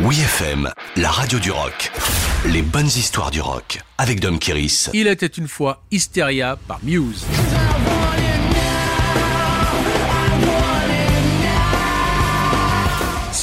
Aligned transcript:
Oui 0.00 0.18
FM, 0.18 0.70
la 0.96 1.08
radio 1.08 1.38
du 1.38 1.52
rock. 1.52 1.92
Les 2.46 2.62
bonnes 2.62 2.86
histoires 2.88 3.30
du 3.30 3.40
rock 3.40 3.80
avec 3.96 4.18
Dom 4.18 4.40
Kiris. 4.40 4.90
Il 4.92 5.06
était 5.06 5.26
une 5.28 5.46
fois 5.46 5.84
Hysteria 5.92 6.58
par 6.66 6.80
Muse. 6.82 7.24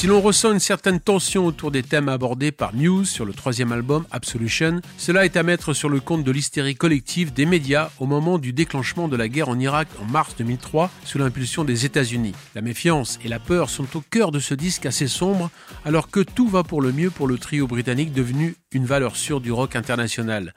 Si 0.02 0.08
l'on 0.08 0.20
ressent 0.20 0.52
une 0.52 0.58
certaine 0.58 0.98
tension 0.98 1.46
autour 1.46 1.70
des 1.70 1.84
thèmes 1.84 2.08
abordés 2.08 2.50
par 2.50 2.74
Muse 2.74 3.08
sur 3.08 3.24
le 3.24 3.32
troisième 3.32 3.70
album 3.70 4.04
Absolution, 4.10 4.80
cela 4.98 5.24
est 5.24 5.36
à 5.36 5.44
mettre 5.44 5.74
sur 5.74 5.88
le 5.88 6.00
compte 6.00 6.24
de 6.24 6.32
l'hystérie 6.32 6.74
collective 6.74 7.32
des 7.32 7.46
médias 7.46 7.88
au 8.00 8.06
moment 8.06 8.38
du 8.38 8.52
déclenchement 8.52 9.06
de 9.06 9.16
la 9.16 9.28
guerre 9.28 9.48
en 9.48 9.60
Irak 9.60 9.86
en 10.02 10.10
mars 10.10 10.34
2003 10.36 10.90
sous 11.04 11.18
l'impulsion 11.18 11.62
des 11.62 11.86
États-Unis. 11.86 12.34
La 12.56 12.62
méfiance 12.62 13.20
et 13.24 13.28
la 13.28 13.38
peur 13.38 13.70
sont 13.70 13.96
au 13.96 14.00
cœur 14.00 14.32
de 14.32 14.40
ce 14.40 14.54
disque 14.54 14.86
assez 14.86 15.06
sombre 15.06 15.52
alors 15.84 16.10
que 16.10 16.18
tout 16.18 16.48
va 16.48 16.64
pour 16.64 16.82
le 16.82 16.90
mieux 16.90 17.10
pour 17.10 17.28
le 17.28 17.38
trio 17.38 17.68
britannique 17.68 18.12
devenu 18.12 18.56
une 18.72 18.86
valeur 18.86 19.14
sûre 19.14 19.40
du 19.40 19.52
rock 19.52 19.76
international. 19.76 20.52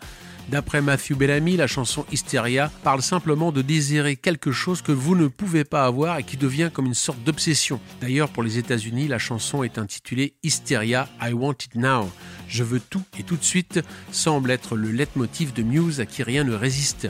D'après 0.49 0.81
Matthew 0.81 1.13
Bellamy, 1.15 1.57
la 1.57 1.65
chanson 1.65 2.05
Hysteria 2.11 2.71
parle 2.83 3.01
simplement 3.01 3.51
de 3.51 3.63
désirer 3.63 4.15
quelque 4.15 4.51
chose 4.51 4.83
que 4.83 4.91
vous 4.91 5.15
ne 5.15 5.27
pouvez 5.27 5.63
pas 5.63 5.85
avoir 5.85 6.19
et 6.19 6.23
qui 6.23 6.37
devient 6.37 6.69
comme 6.71 6.85
une 6.85 6.93
sorte 6.93 7.23
d'obsession. 7.23 7.79
D'ailleurs, 7.99 8.29
pour 8.29 8.43
les 8.43 8.59
États-Unis, 8.59 9.07
la 9.07 9.17
chanson 9.17 9.63
est 9.63 9.79
intitulée 9.79 10.35
Hysteria, 10.43 11.07
I 11.21 11.33
Want 11.33 11.53
It 11.63 11.75
Now. 11.75 12.11
Je 12.47 12.63
veux 12.63 12.79
tout 12.79 13.03
et 13.17 13.23
tout 13.23 13.37
de 13.37 13.43
suite 13.43 13.79
semble 14.11 14.51
être 14.51 14.75
le 14.75 14.91
leitmotiv 14.91 15.51
de 15.51 15.63
Muse 15.63 15.99
à 15.99 16.05
qui 16.05 16.21
rien 16.21 16.43
ne 16.43 16.53
résiste. 16.53 17.07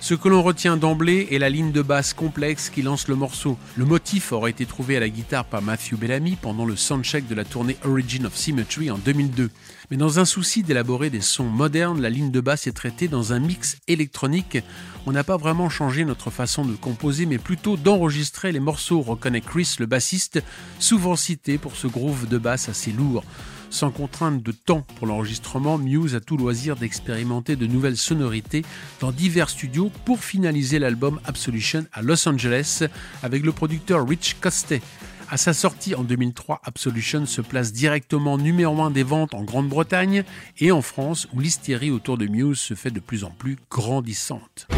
Ce 0.00 0.14
que 0.14 0.28
l'on 0.28 0.42
retient 0.42 0.76
d'emblée 0.76 1.28
est 1.32 1.38
la 1.38 1.48
ligne 1.48 1.72
de 1.72 1.82
basse 1.82 2.12
complexe 2.14 2.70
qui 2.70 2.82
lance 2.82 3.08
le 3.08 3.16
morceau. 3.16 3.58
Le 3.76 3.84
motif 3.84 4.30
aurait 4.30 4.50
été 4.50 4.64
trouvé 4.66 4.96
à 4.96 5.00
la 5.00 5.08
guitare 5.08 5.46
par 5.46 5.62
Matthew 5.62 5.96
Bellamy 5.96 6.36
pendant 6.40 6.64
le 6.64 6.76
soundcheck 6.76 7.26
de 7.26 7.34
la 7.34 7.44
tournée 7.44 7.76
Origin 7.84 8.26
of 8.26 8.36
Symmetry 8.36 8.90
en 8.90 8.98
2002. 8.98 9.50
Mais 9.90 9.96
dans 9.96 10.18
un 10.20 10.24
souci 10.24 10.62
d'élaborer 10.62 11.10
des 11.10 11.20
sons 11.20 11.44
modernes, 11.44 12.00
la 12.00 12.10
ligne 12.10 12.30
de 12.30 12.40
basse 12.40 12.66
est 12.66 12.72
traitée 12.72 13.08
dans 13.08 13.32
un 13.32 13.40
mix 13.40 13.78
électronique. 13.88 14.58
On 15.06 15.12
n'a 15.12 15.24
pas 15.24 15.36
vraiment 15.36 15.70
changé 15.70 16.04
notre 16.04 16.30
façon 16.30 16.64
de 16.64 16.74
composer, 16.74 17.26
mais 17.26 17.38
plutôt 17.38 17.76
d'enregistrer 17.76 18.52
les 18.52 18.60
morceaux, 18.60 19.00
reconnaît 19.00 19.40
Chris, 19.40 19.76
le 19.78 19.86
bassiste, 19.86 20.42
souvent 20.78 21.16
cité 21.16 21.58
pour 21.58 21.74
ce 21.74 21.86
groove 21.86 22.28
de 22.28 22.38
basse 22.38 22.68
assez 22.68 22.92
lourd. 22.92 23.24
Sans 23.70 23.90
contrainte 23.90 24.42
de 24.42 24.52
temps 24.52 24.86
pour 24.96 25.06
l'enregistrement, 25.06 25.76
Muse 25.76 26.14
a 26.14 26.20
tout 26.20 26.36
loisir 26.36 26.76
d'expérimenter 26.76 27.56
de 27.56 27.66
nouvelles 27.66 27.96
sonorités 27.96 28.64
dans 29.00 29.12
divers 29.12 29.50
studios 29.50 29.85
pour 29.90 30.24
finaliser 30.24 30.78
l'album 30.78 31.20
Absolution 31.24 31.84
à 31.92 32.02
Los 32.02 32.28
Angeles 32.28 32.84
avec 33.22 33.44
le 33.44 33.52
producteur 33.52 34.06
Rich 34.06 34.36
Costet. 34.40 34.82
À 35.28 35.36
sa 35.36 35.52
sortie 35.52 35.94
en 35.94 36.04
2003, 36.04 36.60
Absolution 36.64 37.26
se 37.26 37.40
place 37.40 37.72
directement 37.72 38.38
numéro 38.38 38.80
1 38.80 38.92
des 38.92 39.02
ventes 39.02 39.34
en 39.34 39.42
Grande-Bretagne 39.42 40.22
et 40.58 40.70
en 40.70 40.82
France 40.82 41.26
où 41.34 41.40
l'hystérie 41.40 41.90
autour 41.90 42.16
de 42.16 42.26
Muse 42.26 42.58
se 42.58 42.74
fait 42.74 42.92
de 42.92 43.00
plus 43.00 43.24
en 43.24 43.30
plus 43.30 43.56
grandissante. 43.68 44.68